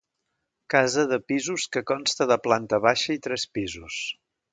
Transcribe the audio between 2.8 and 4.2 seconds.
baixa i tres pisos.